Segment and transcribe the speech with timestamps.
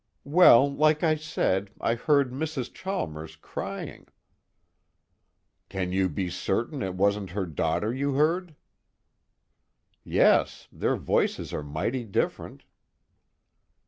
[0.25, 2.73] "Well, like I said, I heard Mrs.
[2.73, 4.07] Chalmers crying."
[5.69, 8.55] "Can you be certain it wasn't her daughter you heard?"
[10.03, 10.67] "Yes.
[10.71, 12.63] Their voices are mighty different."